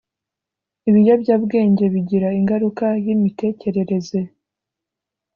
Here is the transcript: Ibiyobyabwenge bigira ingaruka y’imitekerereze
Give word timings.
Ibiyobyabwenge 0.89 1.83
bigira 1.93 2.27
ingaruka 2.39 2.85
y’imitekerereze 3.05 4.19